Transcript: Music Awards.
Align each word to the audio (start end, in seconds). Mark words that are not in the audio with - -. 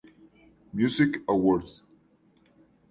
Music 0.73 1.21
Awards. 1.29 1.83